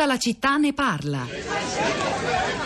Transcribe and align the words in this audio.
Tutta 0.00 0.12
la 0.12 0.18
città 0.18 0.56
ne 0.56 0.72
parla. 0.72 1.26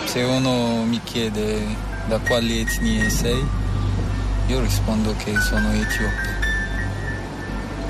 Se 0.04 0.22
uno 0.22 0.84
mi 0.84 1.00
chiede 1.02 1.66
da 2.06 2.20
quali 2.20 2.60
etnie 2.60 3.10
sei, 3.10 3.44
io 4.46 4.60
rispondo 4.60 5.16
che 5.16 5.36
sono 5.40 5.72
etiope. 5.72 6.28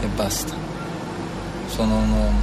E 0.01 0.07
basta. 0.17 0.55
Sono 1.67 1.95
un 1.95 2.11
uomo. 2.11 2.41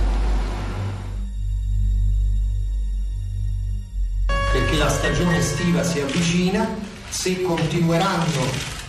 Perché 4.54 4.78
la 4.78 4.90
stagione 4.90 5.38
estiva 5.38 5.84
si 5.84 6.02
avvicina, 6.02 6.70
se 7.10 7.42
continueranno 7.42 8.81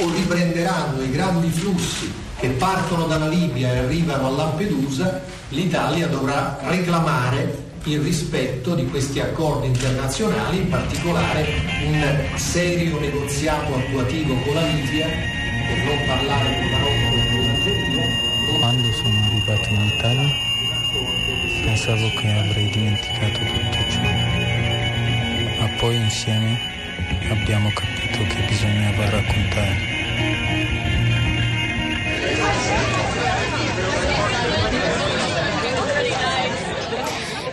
o 0.00 0.10
riprenderanno 0.12 1.02
i 1.02 1.10
grandi 1.10 1.50
flussi 1.50 2.12
che 2.38 2.48
partono 2.48 3.06
dalla 3.06 3.28
Libia 3.28 3.72
e 3.72 3.78
arrivano 3.78 4.28
a 4.28 4.30
Lampedusa, 4.30 5.20
l'Italia 5.50 6.06
dovrà 6.06 6.58
reclamare 6.62 7.68
il 7.84 8.00
rispetto 8.00 8.74
di 8.74 8.86
questi 8.86 9.20
accordi 9.20 9.66
internazionali, 9.66 10.58
in 10.58 10.68
particolare 10.68 11.46
un 11.86 12.38
serio 12.38 12.98
negoziato 12.98 13.74
attuativo 13.74 14.34
con 14.36 14.54
la 14.54 14.62
Libia, 14.62 15.06
per 15.06 15.84
non 15.84 16.06
parlare 16.06 16.60
di 16.60 16.70
Marocco 16.70 16.90
e 16.90 17.28
con 17.30 17.40
l'Algeria. 17.44 18.04
Quando 18.58 18.92
sono 18.92 19.18
arrivato 19.26 19.68
in 19.68 19.80
Italia 19.96 20.48
pensavo 21.64 22.10
che 22.20 22.28
avrei 22.32 22.70
dimenticato 22.70 23.38
tutto 23.38 23.90
ciò, 23.90 24.00
ma 25.60 25.68
poi 25.78 25.96
insieme 25.96 26.79
abbiamo 27.30 27.70
capito 27.72 28.22
che 28.24 28.44
bisognava 28.48 29.10
raccontare. 29.10 29.90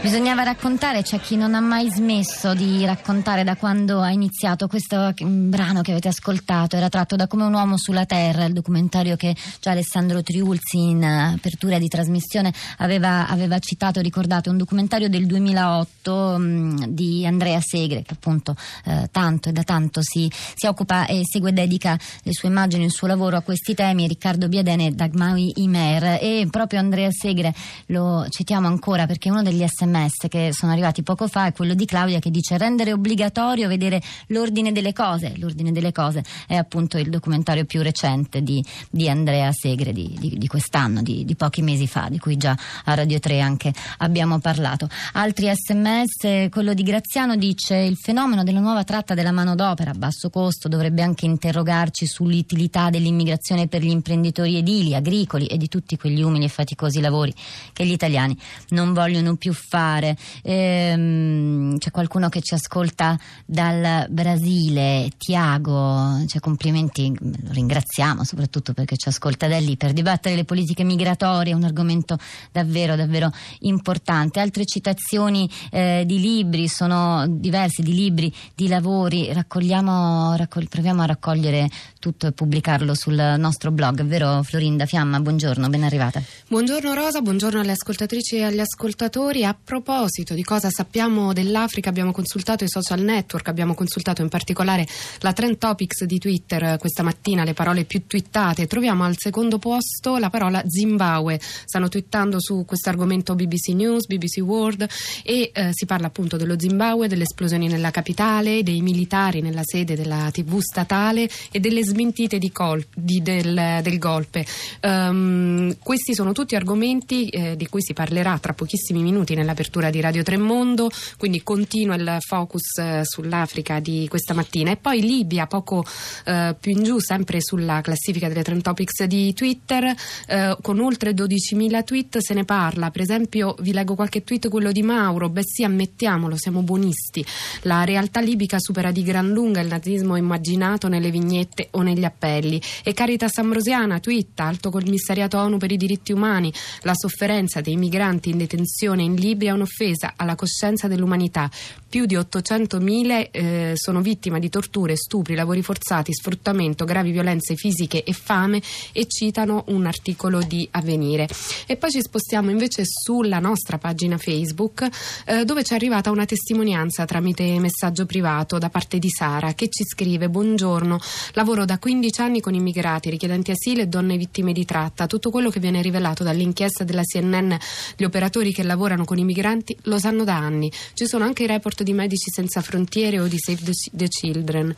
Bisognava 0.08 0.44
raccontare, 0.44 1.02
c'è 1.02 1.20
chi 1.20 1.36
non 1.36 1.54
ha 1.54 1.60
mai 1.60 1.92
smesso 1.92 2.54
di 2.54 2.86
raccontare 2.86 3.44
da 3.44 3.58
quando 3.58 4.00
ha 4.00 4.10
iniziato 4.10 4.70
questo 4.70 5.14
brano 5.22 5.82
che 5.82 5.92
avete 5.92 6.08
ascoltato, 6.08 6.78
era 6.78 6.88
tratto 6.88 7.18
da 7.18 7.28
Come 7.28 7.44
un 7.44 7.54
uomo 7.54 7.78
sulla 7.78 8.06
terra, 8.06 8.46
il 8.46 8.54
documentario 8.54 9.18
che 9.18 9.36
già 9.60 9.72
Alessandro 9.72 10.24
Triulzi 10.24 10.78
in 10.78 11.04
apertura 11.04 11.78
di 11.78 11.90
trasmissione 11.90 12.54
aveva, 12.78 13.28
aveva 13.28 13.60
citato, 13.60 14.00
ricordato, 14.00 14.50
un 14.50 14.56
documentario 14.56 15.10
del 15.10 15.26
2008 15.26 16.38
mh, 16.38 16.86
di 16.88 17.26
Andrea 17.26 17.60
Segre 17.60 18.04
che 18.04 18.14
appunto 18.14 18.56
eh, 18.86 19.10
tanto 19.12 19.50
e 19.50 19.52
da 19.52 19.64
tanto 19.64 20.00
si, 20.02 20.32
si, 20.56 20.68
occupa 20.68 21.06
e 21.06 21.24
segue 21.30 21.50
e 21.50 21.54
dedica 21.54 22.00
le 22.24 22.32
sue 22.32 22.48
immagini, 22.48 22.86
il 22.86 22.92
suo 22.92 23.08
lavoro 23.08 23.36
a 23.36 23.42
questi 23.42 23.74
temi, 23.74 24.08
Riccardo 24.08 24.48
Biadene 24.48 24.86
e 24.86 24.92
Dagmai 24.92 25.52
Imer. 25.56 26.20
E 26.22 26.48
proprio 26.50 26.80
Andrea 26.80 27.10
Segre 27.12 27.54
lo 27.88 28.26
citiamo 28.30 28.68
ancora 28.68 29.06
perché 29.06 29.30
uno 29.30 29.44
degli 29.44 29.66
sms 29.68 29.96
sms 29.98 30.28
che 30.30 30.50
sono 30.54 30.72
arrivati 30.72 31.02
poco 31.02 31.28
fa 31.28 31.48
è 31.48 31.54
quello 31.54 31.74
di 31.74 31.86
Claudia 31.86 32.20
che 32.20 32.30
dice 32.30 32.58
rendere 32.58 32.94
obbligatorio 32.94 33.68
vedere 33.68 34.02
l'ordine 34.28 34.72
delle 34.72 34.94
cose. 34.94 35.34
L'ordine 35.38 35.72
delle 35.72 35.92
cose 35.92 36.24
è 36.46 36.56
appunto 36.56 36.98
il 36.98 37.10
documentario 37.10 37.66
più 37.66 37.82
recente 37.82 38.44
di, 38.44 38.64
di 38.90 39.10
Andrea 39.10 39.52
Segre 39.52 39.92
di, 39.92 40.16
di, 40.20 40.38
di 40.38 40.48
quest'anno, 40.48 41.02
di, 41.02 41.26
pochi 41.36 41.62
mesi 41.62 41.88
fa, 41.88 42.08
di 42.10 42.20
cui 42.20 42.38
già 42.38 42.56
a 42.86 42.94
Radio 42.94 43.20
3 43.20 43.40
anche 43.40 43.74
abbiamo 43.98 44.40
parlato. 44.40 44.88
Altri 45.14 45.50
sms, 45.54 46.50
quello 46.50 46.74
di 46.74 46.84
Graziano 46.84 47.36
dice 47.36 47.76
il 47.76 47.98
fenomeno 47.98 48.44
della 48.44 48.60
nuova 48.60 48.84
tratta 48.84 49.14
della 49.14 49.32
manodopera 49.32 49.92
a 49.92 49.96
basso 49.96 50.30
costo 50.30 50.68
dovrebbe 50.68 51.02
anche 51.02 51.26
interrogarci 51.26 52.06
sull'utilità 52.06 52.90
dell'immigrazione 52.90 53.68
per 53.68 53.82
gli 53.82 53.90
imprenditori 53.90 54.58
edili, 54.58 54.96
agricoli 54.96 55.48
e 55.48 55.58
di 55.58 55.68
tutti 55.68 55.98
quegli 55.98 56.22
umili 56.22 56.46
e 56.46 56.50
faticosi 56.50 57.00
lavori 57.00 57.34
che 57.74 57.86
gli 57.86 57.92
italiani 57.92 58.38
non 58.70 58.94
vogliono 58.94 59.36
più 59.36 59.54
fare 59.54 59.87
fare. 59.88 60.18
Ehm, 60.44 61.78
c'è 61.78 61.92
qualcuno 61.92 62.28
che 62.30 62.42
ci 62.42 62.54
ascolta 62.54 63.18
dal 63.46 64.08
Brasile, 64.10 65.10
Tiago, 65.18 66.24
cioè 66.28 66.42
complimenti, 66.42 67.16
lo 67.20 67.52
ringraziamo 67.52 68.24
soprattutto 68.24 68.74
perché 68.74 68.98
ci 68.98 69.08
ascolta 69.08 69.48
da 69.48 69.58
lì 69.60 69.78
per 69.78 69.94
dibattere 69.94 70.36
le 70.36 70.44
politiche 70.44 70.84
migratorie, 70.84 71.54
un 71.54 71.64
argomento 71.64 72.18
davvero 72.52 72.96
davvero 72.96 73.32
importante. 73.60 74.40
Altre 74.40 74.66
citazioni 74.66 75.50
eh, 75.72 76.04
di 76.06 76.20
libri 76.20 76.68
sono 76.68 77.26
diverse, 77.28 77.82
di 77.82 77.94
libri, 77.94 78.34
di 78.54 78.68
lavori, 78.68 79.32
raccogliamo, 79.32 80.36
raccogli, 80.36 80.68
proviamo 80.68 81.02
a 81.02 81.06
raccogliere 81.06 81.70
tutto 82.00 82.28
e 82.28 82.32
pubblicarlo 82.32 82.94
sul 82.94 83.36
nostro 83.38 83.72
blog, 83.72 84.04
vero 84.04 84.44
Florinda 84.44 84.86
Fiamma? 84.86 85.20
Buongiorno, 85.20 85.70
ben 85.70 85.84
arrivata. 85.84 86.22
Buongiorno 86.48 86.94
Rosa, 86.94 87.22
buongiorno 87.22 87.62
alle 87.62 87.72
ascoltatrici 87.72 88.38
e 88.38 88.44
agli 88.44 88.60
ascoltatori. 88.60 89.46
A 89.46 89.56
proposito 89.68 90.34
di 90.34 90.44
cosa 90.44 90.70
sappiamo 90.70 91.34
dell'Africa 91.34 91.90
abbiamo 91.90 92.14
consultato 92.14 92.64
i 92.64 92.70
social 92.70 93.02
network, 93.02 93.50
abbiamo 93.50 93.74
consultato 93.74 94.22
in 94.22 94.30
particolare 94.30 94.88
la 95.20 95.34
Trend 95.34 95.58
Topics 95.58 96.06
di 96.06 96.20
Twitter 96.20 96.78
questa 96.80 97.04
mattina, 97.04 97.44
le 97.44 97.54
parole 97.54 97.84
più 97.84 98.08
twittate. 98.08 98.66
Troviamo 98.66 99.04
al 99.04 99.16
secondo 99.18 99.60
posto 99.60 100.20
la 100.20 100.30
parola 100.30 100.64
Zimbabwe. 100.66 101.38
Stanno 101.42 101.90
twittando 101.90 102.40
su 102.40 102.64
questo 102.66 102.88
argomento 102.88 103.36
BBC 103.36 103.74
News, 103.74 104.06
BBC 104.06 104.38
World 104.38 104.88
e 105.22 105.52
eh, 105.54 105.72
si 105.74 105.86
parla 105.86 106.08
appunto 106.08 106.38
dello 106.38 106.58
Zimbabwe, 106.58 107.10
delle 107.10 107.24
esplosioni 107.24 107.68
nella 107.68 107.92
capitale, 107.92 108.64
dei 108.64 108.80
militari 108.80 109.42
nella 109.42 109.64
sede 109.66 109.98
della 109.98 110.30
TV 110.32 110.60
statale 110.60 111.30
e 111.52 111.60
delle 111.60 111.84
smentite 111.84 112.38
di 112.38 112.54
col- 112.54 112.86
di 112.96 113.22
del, 113.22 113.82
del, 113.84 113.98
golpe. 113.98 114.46
Um, 114.84 115.76
questi 115.84 116.14
sono 116.14 116.32
tutti 116.32 116.56
argomenti 116.56 117.28
eh, 117.28 117.58
di 117.58 117.68
cui 117.68 117.82
si 117.82 117.92
parlerà 117.92 118.40
tra 118.40 118.54
pochissimi 118.54 119.02
minuti 119.02 119.36
nell'apertura 119.36 119.56
l'apertura 119.58 119.90
di 119.90 120.00
Radio 120.02 120.22
Tremondo, 120.22 120.92
quindi 121.18 121.42
continua 121.42 121.96
il 121.96 122.18
focus 122.20 122.78
eh, 122.78 123.02
sull'Africa 123.04 123.80
di 123.80 124.06
questa 124.08 124.36
mattina. 124.36 124.70
E 124.70 124.78
poi 124.78 125.02
Libia, 125.02 125.48
poco 125.48 125.84
eh, 126.26 126.56
più 126.60 126.74
in 126.74 126.84
giù, 126.84 127.00
sempre 127.00 127.42
sulla 127.42 127.82
classifica 127.82 128.28
delle 128.28 128.44
Trend 128.44 128.62
Topics 128.62 129.04
di 129.06 129.34
Twitter, 129.34 129.96
eh, 130.28 130.56
con 130.62 130.80
oltre 130.80 131.12
12.000 131.12 131.84
tweet 131.84 132.18
se 132.20 132.36
ne 132.36 132.46
parla. 132.46 132.92
Per 132.92 133.02
esempio, 133.02 133.56
vi 133.62 133.74
leggo 133.74 133.96
qualche 133.96 134.24
tweet, 134.24 134.48
quello 134.50 134.72
di 134.72 134.84
Mauro. 134.84 135.30
Beh 135.30 135.42
sì, 135.44 135.64
ammettiamolo, 135.64 136.38
siamo 136.38 136.62
buonisti. 136.62 137.26
La 137.62 137.84
realtà 137.84 138.20
libica 138.20 138.60
supera 138.60 138.92
di 138.92 139.02
gran 139.02 139.32
lunga 139.32 139.62
il 139.62 139.68
nazismo 139.68 140.18
immaginato 140.18 140.88
nelle 140.88 141.10
vignette 141.10 141.70
o 141.72 141.82
negli 141.82 142.06
appelli. 142.06 142.62
E 142.84 142.94
Caritas 142.94 143.40
Ambrosiana 143.40 144.00
twitta, 144.00 144.44
alto 144.44 144.70
commissariato 144.70 145.40
ONU 145.40 145.58
per 145.58 145.72
i 145.72 145.78
diritti 145.78 146.12
umani, 146.12 146.54
la 146.82 146.94
sofferenza 146.94 147.60
dei 147.60 147.76
migranti 147.76 148.30
in 148.30 148.38
detenzione 148.38 149.02
in 149.02 149.16
Libia 149.16 149.47
un'offesa 149.54 150.14
alla 150.16 150.36
coscienza 150.36 150.88
dell'umanità. 150.88 151.50
Più 151.90 152.06
di 152.06 152.16
800.000 152.16 153.28
eh, 153.32 153.72
sono 153.76 154.02
vittime 154.02 154.40
di 154.40 154.50
torture, 154.50 154.98
stupri, 154.98 155.36
lavori 155.36 155.62
forzati, 155.62 156.14
sfruttamento, 156.14 156.84
gravi 156.84 157.12
violenze 157.12 157.56
fisiche 157.56 158.04
e 158.04 158.12
fame 158.12 158.62
e 158.92 159.08
citano 159.08 159.64
un 159.68 159.86
articolo 159.86 160.42
di 160.42 160.68
Avvenire. 160.72 161.28
E 161.66 161.78
poi 161.78 161.92
ci 161.92 162.02
spostiamo 162.02 162.52
invece 162.52 162.84
sulla 162.86 163.40
nostra 163.40 163.78
pagina 163.78 164.18
Facebook 164.18 164.88
eh, 165.26 165.46
dove 165.46 165.64
ci 165.64 165.72
è 165.72 165.76
arrivata 165.76 166.12
una 166.12 166.26
testimonianza 166.26 167.06
tramite 167.06 167.58
messaggio 167.60 168.06
privato 168.06 168.58
da 168.58 168.70
parte 168.70 169.00
di 169.00 169.10
Sara 169.10 169.54
che 169.54 169.70
ci 169.70 169.86
scrive 169.86 170.30
Buongiorno, 170.30 171.00
lavoro 171.34 171.64
da 171.64 171.80
15 171.80 172.22
anni 172.22 172.42
con 172.42 172.54
immigrati, 172.54 173.10
richiedenti 173.10 173.52
asilo 173.52 173.82
e 173.82 173.88
donne 173.88 174.18
vittime 174.18 174.52
di 174.52 174.66
tratta. 174.66 175.08
Tutto 175.08 175.30
quello 175.30 175.50
che 175.50 175.60
viene 175.62 175.82
rivelato 175.82 176.24
dall'inchiesta 176.24 176.84
della 176.84 177.04
CNN, 177.04 177.54
gli 177.96 178.04
operatori 178.04 178.52
che 178.52 178.64
lavorano 178.64 179.06
con 179.06 179.18
immigrati 179.18 179.36
migranti 179.38 179.78
lo 179.84 180.00
sanno 180.00 180.24
da 180.24 180.36
anni. 180.36 180.72
Ci 180.94 181.06
sono 181.06 181.24
anche 181.24 181.44
i 181.44 181.48
report 181.48 181.77
di 181.84 181.94
Medici 181.94 182.30
Senza 182.30 182.62
Frontiere 182.62 183.20
o 183.20 183.28
di 183.28 183.38
Save 183.38 183.72
the 183.94 184.08
Children. 184.08 184.76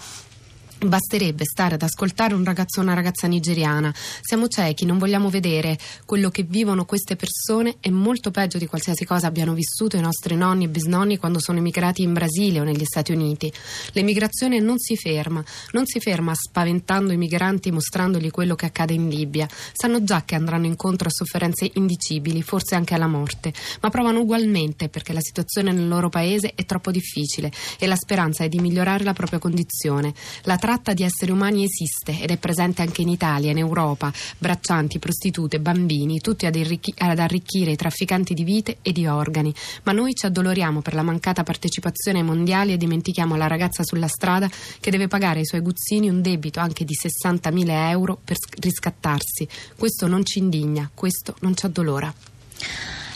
Basterebbe 0.79 1.43
stare 1.43 1.75
ad 1.75 1.81
ascoltare 1.81 2.33
un 2.33 2.45
ragazzo 2.45 2.79
o 2.79 2.83
una 2.83 2.93
ragazza 2.93 3.27
nigeriana. 3.27 3.93
Siamo 4.21 4.47
ciechi, 4.47 4.85
non 4.85 4.97
vogliamo 4.97 5.29
vedere. 5.29 5.77
Quello 6.05 6.29
che 6.29 6.43
vivono 6.43 6.85
queste 6.85 7.17
persone 7.17 7.75
è 7.81 7.89
molto 7.89 8.31
peggio 8.31 8.57
di 8.57 8.65
qualsiasi 8.65 9.03
cosa 9.03 9.27
abbiano 9.27 9.53
vissuto 9.53 9.97
i 9.97 10.01
nostri 10.01 10.37
nonni 10.37 10.63
e 10.63 10.69
bisnonni 10.69 11.17
quando 11.17 11.41
sono 11.41 11.57
emigrati 11.57 12.01
in 12.01 12.13
Brasile 12.13 12.61
o 12.61 12.63
negli 12.63 12.85
Stati 12.85 13.11
Uniti. 13.11 13.51
L'emigrazione 13.91 14.61
non 14.61 14.79
si 14.79 14.95
ferma, 14.95 15.43
non 15.71 15.85
si 15.85 15.99
ferma 15.99 16.33
spaventando 16.33 17.11
i 17.11 17.17
migranti 17.17 17.71
mostrandogli 17.71 18.31
quello 18.31 18.55
che 18.55 18.67
accade 18.67 18.93
in 18.93 19.09
Libia. 19.09 19.49
Sanno 19.73 20.01
già 20.05 20.23
che 20.23 20.35
andranno 20.35 20.65
incontro 20.65 21.09
a 21.09 21.11
sofferenze 21.11 21.69
indicibili, 21.73 22.41
forse 22.41 22.75
anche 22.75 22.93
alla 22.93 23.07
morte, 23.07 23.53
ma 23.81 23.89
provano 23.89 24.21
ugualmente 24.21 24.87
perché 24.87 25.11
la 25.11 25.21
situazione 25.21 25.73
nel 25.73 25.89
loro 25.89 26.07
paese 26.07 26.53
è 26.55 26.63
troppo 26.63 26.89
difficile 26.89 27.51
e 27.77 27.85
la 27.85 27.97
speranza 27.97 28.45
è 28.45 28.47
di 28.47 28.59
migliorare 28.59 29.03
la 29.03 29.13
propria 29.13 29.39
condizione. 29.39 30.13
La 30.43 30.55
tratta 30.69 30.93
di 30.93 31.01
esseri 31.01 31.31
umani 31.31 31.63
esiste 31.63 32.21
ed 32.21 32.29
è 32.29 32.37
presente 32.37 32.83
anche 32.83 33.01
in 33.01 33.09
Italia, 33.09 33.49
in 33.49 33.57
Europa, 33.57 34.13
braccianti, 34.37 34.99
prostitute, 34.99 35.59
bambini, 35.59 36.19
tutti 36.19 36.45
ad, 36.45 36.55
arricchi- 36.55 36.93
ad 36.95 37.17
arricchire 37.17 37.71
i 37.71 37.75
trafficanti 37.75 38.35
di 38.35 38.43
vite 38.43 38.77
e 38.83 38.91
di 38.91 39.07
organi. 39.07 39.51
Ma 39.81 39.93
noi 39.93 40.13
ci 40.13 40.27
addoloriamo 40.27 40.81
per 40.81 40.93
la 40.93 41.01
mancata 41.01 41.41
partecipazione 41.41 42.19
ai 42.19 42.23
mondiali 42.23 42.73
e 42.73 42.77
dimentichiamo 42.77 43.35
la 43.35 43.47
ragazza 43.47 43.83
sulla 43.83 44.07
strada 44.07 44.47
che 44.79 44.91
deve 44.91 45.07
pagare 45.07 45.39
ai 45.39 45.45
suoi 45.47 45.61
guzzini 45.61 46.07
un 46.07 46.21
debito 46.21 46.59
anche 46.59 46.85
di 46.85 46.93
60.000 46.93 47.89
euro 47.89 48.19
per 48.23 48.37
riscattarsi. 48.59 49.47
Questo 49.75 50.05
non 50.05 50.23
ci 50.23 50.37
indigna, 50.37 50.87
questo 50.93 51.33
non 51.39 51.55
ci 51.57 51.65
addolora. 51.65 52.13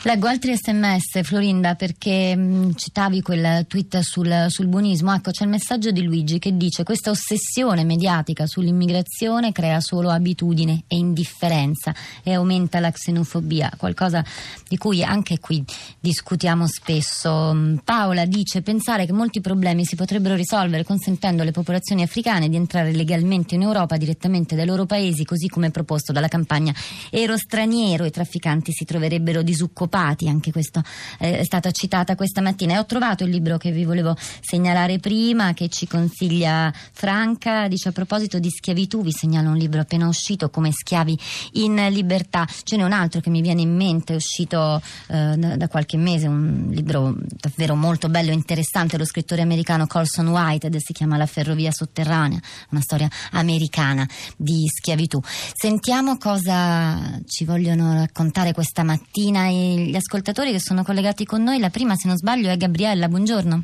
Leggo 0.06 0.28
altri 0.28 0.54
sms, 0.54 1.24
Florinda, 1.24 1.76
perché 1.76 2.36
mh, 2.36 2.74
citavi 2.76 3.22
quel 3.22 3.66
tweet 3.68 4.00
sul, 4.00 4.48
sul, 4.50 4.68
buonismo. 4.68 5.14
Ecco, 5.14 5.32
c'è 5.32 5.46
il 5.46 5.50
messaggio 5.50 5.92
di 5.92 6.04
Luigi 6.04 6.40
che 6.40 6.58
dice: 6.58 6.84
Questa 6.84 7.10
ossessione 7.10 7.86
mediatica 7.86 8.46
sull'immigrazione 8.46 9.54
crea 9.54 9.80
solo 9.80 10.10
abitudine 10.10 10.84
e 10.88 10.98
indifferenza 10.98 11.96
e 12.22 12.34
aumenta 12.34 12.82
la 12.82 12.92
xenofobia, 12.92 13.72
qualcosa 13.78 14.26
di 14.68 14.76
cui 14.76 15.06
anche 15.06 15.40
qui 15.40 15.64
discutiamo 16.02 16.68
spesso. 16.68 17.78
Paola 17.82 18.26
dice: 18.26 18.62
Pensare 18.62 19.06
che 19.06 19.14
molti 19.14 19.40
problemi 19.40 19.86
si 19.86 19.96
potrebbero 19.96 20.36
risolvere 20.36 20.84
consentendo 20.84 21.44
alle 21.44 21.52
popolazioni 21.52 22.02
africane 22.02 22.50
di 22.50 22.58
entrare 22.58 22.92
legalmente 22.92 23.56
in 23.56 23.62
Europa 23.62 23.96
direttamente 23.96 24.58
dai 24.58 24.66
loro 24.66 24.86
paesi, 24.86 25.24
così 25.24 25.48
come 25.48 25.72
proposto 25.72 26.12
dalla 26.12 26.28
campagna 26.28 26.74
Ero 27.10 27.38
straniero, 27.38 28.04
i 28.04 28.12
trafficanti 28.12 28.74
si 28.74 28.84
troverebbero 28.84 29.42
disoccupati 29.44 29.92
occupati, 29.94 30.28
anche 30.28 30.52
questo 30.52 30.82
eh, 31.20 31.40
è 31.40 31.44
stata 31.44 31.72
citata 31.72 32.16
questa 32.16 32.42
mattina. 32.42 32.74
E 32.74 32.78
ho 32.80 32.86
trovato 32.86 33.24
il 33.24 33.30
libro 33.30 33.58
che 33.58 33.72
vi 33.72 33.86
volevo 33.86 34.16
segnalare 34.42 34.98
prima, 34.98 35.54
che 35.54 35.70
ci 35.70 35.88
consiglia 35.88 36.74
Franca, 36.92 37.68
dice 37.68 37.90
a 37.90 37.92
proposito 37.92 38.40
di 38.40 38.50
schiavitù, 38.50 39.04
vi 39.04 39.12
segnalo 39.12 39.50
un 39.50 39.58
libro 39.58 39.82
appena 39.82 40.08
uscito, 40.08 40.50
Come 40.50 40.72
schiavi 40.72 41.18
in 41.54 41.88
libertà. 41.92 42.48
Ce 42.64 42.76
n'è 42.76 42.84
un 42.84 42.92
altro 42.92 43.22
che 43.22 43.30
mi 43.30 43.42
viene 43.42 43.62
in 43.62 43.76
mente, 43.76 44.14
è 44.14 44.16
uscito 44.16 44.82
eh, 45.08 45.36
da, 45.38 45.68
qualche 45.68 45.98
mese, 45.98 46.28
un 46.28 46.70
libro 46.72 47.16
davvero 47.40 47.76
molto 47.76 48.10
bello 48.10 48.32
e 48.32 48.34
interessante, 48.34 48.98
lo 48.98 49.06
scrittore 49.06 49.42
americano 49.42 49.86
Colson 49.86 50.28
White, 50.28 50.72
si 50.80 50.94
chiama 50.94 51.18
La 51.18 51.26
ferrovia 51.26 51.72
sotterranea, 51.72 52.40
una 52.70 52.82
storia 52.82 53.10
americana 53.32 54.08
di 54.36 54.66
schiavitù. 54.68 55.20
Sentiamo 55.54 56.18
cosa 56.18 57.20
ci 57.28 57.46
vogliono 57.46 57.94
raccontare 57.94 58.54
questa 58.54 58.84
mattina 58.84 59.48
e 59.48 59.83
gli 59.90 59.96
ascoltatori 59.96 60.52
che 60.52 60.60
sono 60.60 60.84
collegati 60.84 61.26
con 61.26 61.44
noi. 61.44 61.60
La 61.60 61.70
prima, 61.70 61.96
se 61.96 62.08
non 62.08 62.18
sbaglio, 62.18 62.50
è 62.50 62.58
Gabriella. 62.58 63.08
Buongiorno. 63.08 63.62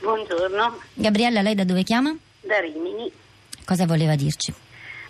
Buongiorno. 0.00 0.78
Gabriella, 0.94 1.42
lei 1.42 1.54
da 1.54 1.64
dove 1.64 1.82
chiama? 1.82 2.14
Da 2.40 2.60
Rimini. 2.60 3.10
Cosa 3.64 3.86
voleva 3.86 4.14
dirci? 4.14 4.52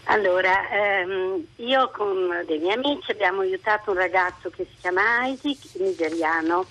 Allora, 0.04 0.68
ehm, 0.70 1.44
io 1.56 1.90
con 1.90 2.28
dei 2.46 2.58
miei 2.58 2.74
amici 2.74 3.10
abbiamo 3.10 3.40
aiutato 3.40 3.90
un 3.90 3.96
ragazzo 3.96 4.50
che 4.50 4.66
si 4.70 4.76
chiama 4.80 5.26
Isaac, 5.26 5.74
nigeriano, 5.80 6.66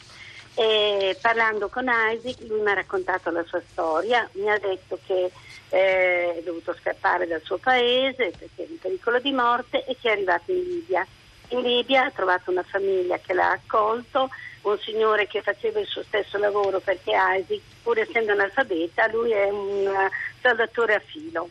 e 0.55 1.17
parlando 1.19 1.67
con 1.67 1.85
Isaac 1.85 2.39
lui 2.47 2.61
mi 2.61 2.69
ha 2.69 2.75
raccontato 2.75 3.31
la 3.31 3.43
sua 3.45 3.61
storia, 3.71 4.29
mi 4.33 4.49
ha 4.49 4.59
detto 4.59 4.99
che 5.05 5.31
eh, 5.69 6.37
è 6.37 6.41
dovuto 6.43 6.75
scappare 6.79 7.25
dal 7.25 7.41
suo 7.43 7.57
paese 7.57 8.31
perché 8.37 8.63
è 8.63 8.67
in 8.69 8.77
pericolo 8.77 9.19
di 9.19 9.31
morte 9.31 9.83
e 9.85 9.97
che 9.99 10.09
è 10.09 10.11
arrivato 10.11 10.51
in 10.51 10.61
Libia 10.61 11.05
in 11.53 11.61
Libia, 11.61 12.05
ha 12.05 12.11
trovato 12.11 12.51
una 12.51 12.63
famiglia 12.63 13.17
che 13.19 13.33
l'ha 13.33 13.51
accolto, 13.51 14.29
un 14.61 14.77
signore 14.79 15.27
che 15.27 15.41
faceva 15.41 15.79
il 15.79 15.87
suo 15.87 16.03
stesso 16.03 16.37
lavoro 16.37 16.79
perché 16.79 17.11
Isaac, 17.11 17.61
pur 17.83 17.99
essendo 17.99 18.31
analfabeta, 18.31 19.07
lui 19.07 19.31
è 19.31 19.49
un 19.49 19.89
saldatore 20.41 20.95
a 20.95 20.99
filo 20.99 21.49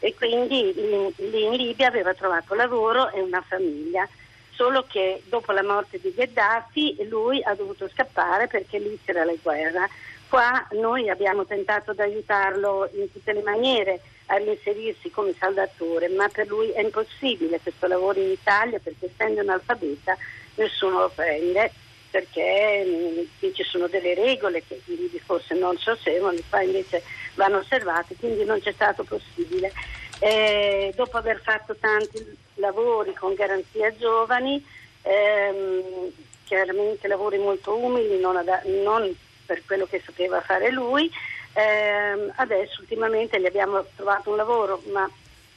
e 0.00 0.14
quindi 0.14 0.72
lì 0.74 1.44
in 1.44 1.52
Libia 1.52 1.88
aveva 1.88 2.14
trovato 2.14 2.54
lavoro 2.54 3.10
e 3.10 3.20
una 3.20 3.42
famiglia. 3.42 4.06
Solo 4.50 4.84
che 4.86 5.22
dopo 5.26 5.50
la 5.52 5.62
morte 5.62 5.98
di 5.98 6.12
Gheddafi 6.14 7.06
lui 7.08 7.42
ha 7.42 7.54
dovuto 7.54 7.88
scappare 7.88 8.46
perché 8.46 8.78
lì 8.78 8.98
c'era 9.04 9.24
la 9.24 9.34
guerra. 9.40 9.88
Qua 10.28 10.66
noi 10.72 11.08
abbiamo 11.08 11.44
tentato 11.44 11.92
di 11.92 12.02
aiutarlo 12.02 12.88
in 12.94 13.10
tutte 13.12 13.32
le 13.32 13.42
maniere 13.42 14.00
a 14.26 14.36
reinserirsi 14.36 15.10
come 15.10 15.34
saldatore, 15.38 16.08
ma 16.08 16.28
per 16.28 16.46
lui 16.48 16.70
è 16.70 16.80
impossibile 16.80 17.60
questo 17.60 17.86
lavoro 17.86 18.20
in 18.20 18.30
Italia 18.30 18.78
perché 18.78 19.10
essendo 19.12 19.40
analfabeta 19.40 20.16
nessuno 20.54 21.00
lo 21.00 21.12
prende 21.14 21.70
perché 22.14 22.84
mm, 22.86 23.52
ci 23.52 23.64
sono 23.64 23.88
delle 23.88 24.14
regole 24.14 24.62
che 24.64 24.80
forse 25.24 25.54
non 25.54 25.76
si 25.78 25.90
osservano, 25.90 26.38
qua 26.48 26.62
invece 26.62 27.02
vanno 27.34 27.58
osservate, 27.58 28.14
quindi 28.14 28.44
non 28.44 28.60
c'è 28.60 28.70
stato 28.70 29.02
possibile. 29.02 29.72
Eh, 30.20 30.92
dopo 30.94 31.16
aver 31.16 31.40
fatto 31.42 31.74
tanti 31.74 32.24
lavori 32.54 33.14
con 33.14 33.34
garanzia 33.34 33.92
giovani, 33.96 34.64
ehm, 35.02 36.12
chiaramente 36.44 37.08
lavori 37.08 37.38
molto 37.38 37.76
umili, 37.76 38.20
non, 38.20 38.36
ad, 38.36 38.48
non 38.84 39.12
per 39.44 39.64
quello 39.66 39.86
che 39.86 40.00
sapeva 40.04 40.40
fare 40.40 40.70
lui, 40.70 41.10
eh, 41.54 42.32
adesso 42.34 42.80
ultimamente 42.80 43.40
gli 43.40 43.46
abbiamo 43.46 43.84
trovato 43.94 44.30
un 44.30 44.36
lavoro, 44.36 44.82
ma 44.92 45.08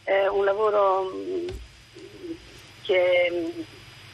eh, 0.04 0.28
un 0.28 0.46
lavoro 0.46 1.12
mm, 1.12 1.48
che 2.84 3.54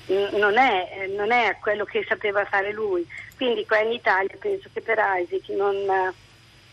mm, 0.10 0.36
non 0.38 0.58
è, 0.58 1.08
non 1.16 1.32
è, 1.32 1.58
quello 1.60 1.84
che 1.84 2.06
sapeva 2.08 2.46
fare 2.46 2.72
lui. 2.72 3.06
Quindi 3.36 3.66
qua 3.66 3.80
in 3.80 3.92
Italia 3.92 4.36
penso 4.40 4.70
che 4.72 4.82
per 4.82 4.98
Isaac 4.98 5.50
non, 5.50 6.14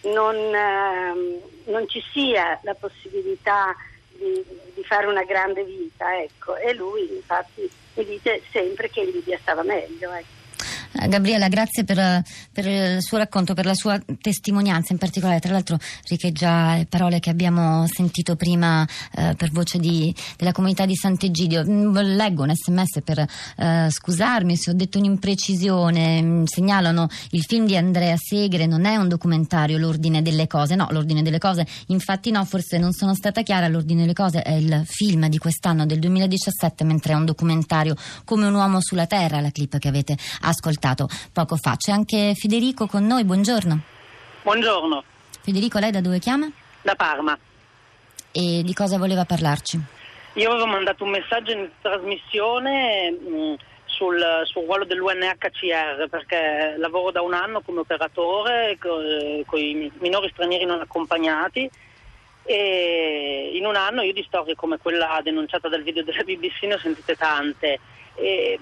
non, 0.03 0.37
ehm, 0.37 1.41
non 1.65 1.89
ci 1.89 2.03
sia 2.13 2.61
la 2.63 2.75
possibilità 2.75 3.75
di, 4.09 4.45
di, 4.75 4.85
fare 4.85 5.07
una 5.07 5.25
grande 5.25 5.65
vita. 5.65 6.21
Ecco. 6.21 6.57
E 6.57 6.73
lui 6.73 7.13
infatti 7.15 7.69
mi 7.95 8.05
dice 8.05 8.43
sempre 8.53 8.89
che 8.89 9.01
in 9.01 9.11
Libia 9.11 9.39
stava 9.39 9.63
meglio. 9.63 10.13
Ecco. 10.13 10.40
Gabriella, 11.09 11.49
grazie 11.49 11.85
per, 11.85 12.23
per, 12.53 12.67
il 12.67 13.03
suo 13.03 13.17
racconto, 13.17 13.55
per 13.55 13.65
la 13.65 13.75
sua 13.75 14.01
testimonianza 14.21 14.93
in 14.93 14.99
particolare. 14.99 15.41
Tra 15.41 15.53
l'altro 15.53 15.79
riecheggia 16.07 16.77
le 16.77 16.87
parole 16.87 17.21
che 17.21 17.31
abbiamo 17.31 17.87
sentito 17.87 18.37
prima 18.37 18.87
eh, 19.17 19.35
per 19.37 19.51
voce 19.51 19.79
di, 19.79 20.15
della 20.37 20.53
comunità 20.53 20.85
di 20.85 20.95
Sant'Egidio. 20.95 21.65
Mm, 21.65 21.97
leggo 21.97 22.43
un 22.43 22.55
sms 22.55 23.01
per 23.03 23.27
eh, 23.57 23.89
scusarmi 23.91 24.57
se 24.57 24.71
ho 24.71 24.75
detto 24.75 24.99
un'imprecisione. 24.99 26.23
Mm, 26.23 26.45
segnalano 26.45 27.09
il 27.31 27.45
film 27.45 27.67
di 27.67 27.77
Andrea 27.77 28.17
Segre, 28.19 28.67
non 28.67 28.85
è 28.85 28.97
un 28.97 29.09
documentario, 29.09 29.79
l'ordine 29.79 30.21
delle 30.21 30.47
cose. 30.47 30.75
No, 30.75 30.87
l'ordine 30.91 31.23
delle 31.23 31.39
cose, 31.39 31.67
infatti 31.87 32.31
no, 32.31 32.45
forse 32.45 32.77
non 32.77 32.93
sono 32.93 33.15
stata 33.15 33.43
chiara. 33.43 33.69
L'ordine 33.69 34.03
delle 34.03 34.13
cose 34.13 34.43
è 34.43 34.53
il 34.53 34.83
film 34.85 35.29
di 35.29 35.39
quest'anno, 35.39 35.87
del 35.87 35.99
2017, 35.99 36.85
mentre 36.85 37.15
è 37.15 37.17
un 37.17 37.25
documentario 37.25 37.95
come 38.25 38.47
un 38.47 38.55
uomo 38.55 38.83
sulla 38.83 39.07
terra, 39.07 39.41
la 39.41 39.51
clip 39.51 39.79
che 39.79 39.89
avete 39.89 40.17
ascoltato 40.43 40.89
ascoltato 40.91 41.09
poco 41.33 41.57
fa. 41.57 41.77
C'è 41.77 41.93
anche 41.93 42.35
Federico 42.35 42.87
con 42.87 43.07
noi, 43.07 43.25
buongiorno. 43.25 43.81
Buongiorno. 44.43 45.05
Federico, 45.43 45.79
lei 45.79 45.91
da 45.91 46.01
dove 46.01 46.19
chiama? 46.19 46.51
Da 46.83 46.95
Parma. 46.95 47.39
E 48.33 48.63
di 48.63 48.75
cosa 48.75 48.99
voleva 48.99 49.25
parlarci? 49.25 49.81
Io 50.35 50.51
avevo 50.51 50.67
mandato 50.67 51.05
un 51.05 51.11
messaggio 51.11 51.53
in 51.53 51.69
trasmissione 51.81 53.11
mh, 53.11 53.35
mm, 53.35 53.55
sul, 53.85 54.23
sul, 54.45 54.65
ruolo 54.65 54.85
dell'UNHCR 54.85 56.09
perché 56.09 56.77
lavoro 56.79 57.11
da 57.11 57.23
un 57.23 57.35
anno 57.35 57.61
come 57.61 57.81
operatore 57.81 58.79
con 58.79 59.59
i 59.59 59.91
minori 59.99 60.31
stranieri 60.31 60.65
non 60.65 60.81
accompagnati 60.81 61.69
e 62.45 63.51
in 63.55 63.67
un 63.67 63.75
anno 63.75 64.03
io 64.03 64.13
di 64.13 64.25
storie 64.27 64.55
come 64.55 64.79
quella 64.79 65.21
denunciata 65.23 65.69
dal 65.69 65.83
video 65.83 66.05
della 66.05 66.23
BBC 66.23 66.63
ne 66.63 66.75
ho 66.75 66.79
sentite 66.79 67.17
tante. 67.17 67.81
E 68.15 68.59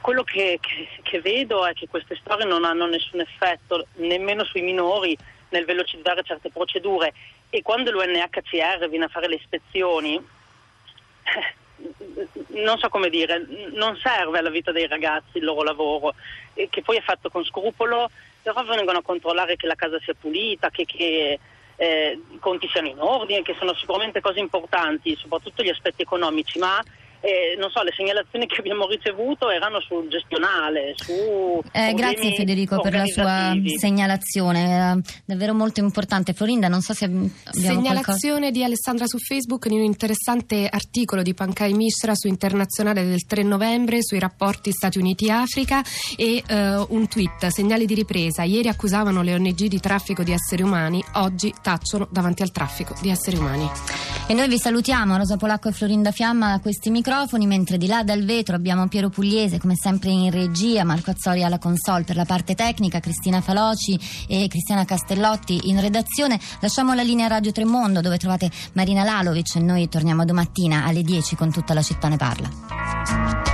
quello 0.00 0.22
che, 0.22 0.58
che, 0.60 0.88
che, 1.02 1.20
vedo 1.20 1.66
è 1.66 1.72
che 1.72 1.88
queste 1.88 2.16
storie 2.16 2.46
non 2.46 2.64
hanno 2.64 2.86
nessun 2.86 3.20
effetto 3.20 3.86
nemmeno 3.94 4.44
sui 4.44 4.62
minori 4.62 5.16
nel 5.50 5.64
velocizzare 5.64 6.22
certe 6.22 6.50
procedure. 6.50 7.12
E 7.50 7.62
quando 7.62 7.90
l'UNHCR 7.90 8.88
viene 8.88 9.04
a 9.04 9.08
fare 9.08 9.28
le 9.28 9.36
ispezioni 9.36 10.34
non 12.48 12.78
so 12.78 12.88
come 12.88 13.10
dire, 13.10 13.44
non 13.72 13.96
serve 13.96 14.38
alla 14.38 14.50
vita 14.50 14.72
dei 14.72 14.86
ragazzi 14.86 15.38
il 15.38 15.44
loro 15.44 15.62
lavoro, 15.62 16.14
che 16.54 16.82
poi 16.82 16.96
è 16.96 17.02
fatto 17.02 17.28
con 17.28 17.44
scrupolo, 17.44 18.10
però 18.42 18.62
vengono 18.64 18.98
a 18.98 19.02
controllare 19.02 19.56
che 19.56 19.66
la 19.66 19.74
casa 19.74 19.98
sia 20.00 20.14
pulita, 20.18 20.70
che, 20.70 20.84
che 20.84 21.38
eh, 21.76 22.20
i 22.30 22.38
conti 22.38 22.68
siano 22.68 22.88
in 22.88 22.98
ordine, 22.98 23.42
che 23.42 23.54
sono 23.58 23.74
sicuramente 23.74 24.20
cose 24.20 24.40
importanti, 24.40 25.16
soprattutto 25.16 25.62
gli 25.62 25.68
aspetti 25.68 26.02
economici, 26.02 26.58
ma 26.58 26.82
eh, 27.26 27.56
non 27.58 27.70
so, 27.70 27.82
le 27.82 27.92
segnalazioni 27.96 28.46
che 28.46 28.56
abbiamo 28.58 28.86
ricevuto 28.86 29.50
erano 29.50 29.80
sul 29.80 30.08
gestionale, 30.08 30.94
su 30.94 31.60
eh, 31.72 31.92
Grazie 31.94 32.34
Federico 32.34 32.80
per 32.80 32.94
la 32.94 33.06
sua 33.06 33.52
segnalazione, 33.76 34.70
era 34.70 34.98
davvero 35.24 35.52
molto 35.52 35.80
importante. 35.80 36.32
Florinda, 36.32 36.68
non 36.68 36.82
so 36.82 36.94
se 36.94 37.06
abbiamo 37.06 37.30
Segnalazione 37.50 38.50
qualcosa... 38.50 38.50
di 38.50 38.62
Alessandra 38.62 39.06
su 39.06 39.18
Facebook 39.18 39.66
in 39.66 39.72
un 39.72 39.82
interessante 39.84 40.68
articolo 40.70 41.22
di 41.22 41.34
Pancai 41.34 41.72
Mishra 41.72 42.14
su 42.14 42.28
Internazionale 42.28 43.04
del 43.04 43.24
3 43.26 43.42
novembre 43.42 44.02
sui 44.02 44.20
rapporti 44.20 44.70
Stati 44.70 44.98
Uniti-Africa 44.98 45.82
e 46.16 46.42
uh, 46.48 46.94
un 46.94 47.08
tweet, 47.08 47.46
segnali 47.46 47.86
di 47.86 47.94
ripresa. 47.94 48.44
Ieri 48.44 48.68
accusavano 48.68 49.22
le 49.22 49.34
ONG 49.34 49.66
di 49.66 49.80
traffico 49.80 50.22
di 50.22 50.32
esseri 50.32 50.62
umani, 50.62 51.02
oggi 51.14 51.52
tacciono 51.60 52.06
davanti 52.10 52.42
al 52.42 52.52
traffico 52.52 52.94
di 53.00 53.08
esseri 53.08 53.36
umani. 53.36 53.68
E 54.28 54.34
noi 54.34 54.48
vi 54.48 54.58
salutiamo, 54.58 55.16
Rosa 55.16 55.36
Polacco 55.36 55.68
e 55.68 55.72
Florinda 55.72 56.12
Fiamma 56.12 56.52
a 56.52 56.60
questi 56.60 56.90
microfoni, 57.16 57.46
mentre 57.46 57.78
di 57.78 57.86
là 57.86 58.02
dal 58.02 58.24
vetro 58.24 58.54
abbiamo 58.56 58.86
Piero 58.88 59.08
Pugliese, 59.08 59.58
come 59.58 59.74
sempre 59.74 60.10
in 60.10 60.30
regia, 60.30 60.84
Marco 60.84 61.10
Azzori 61.10 61.42
alla 61.42 61.58
console 61.58 62.04
per 62.04 62.14
la 62.14 62.26
parte 62.26 62.54
tecnica, 62.54 63.00
Cristina 63.00 63.40
Faloci 63.40 63.98
e 64.28 64.46
Cristiana 64.48 64.84
Castellotti 64.84 65.70
in 65.70 65.80
redazione. 65.80 66.38
Lasciamo 66.60 66.92
la 66.92 67.02
linea 67.02 67.26
Radio 67.26 67.52
Tremondo 67.52 68.02
dove 68.02 68.18
trovate 68.18 68.50
Marina 68.72 69.02
Lalovic 69.02 69.56
e 69.56 69.60
noi 69.60 69.88
torniamo 69.88 70.26
domattina 70.26 70.84
alle 70.84 71.02
10 71.02 71.36
con 71.36 71.50
tutta 71.50 71.72
la 71.72 71.82
città 71.82 72.08
ne 72.08 72.16
parla. 72.18 73.45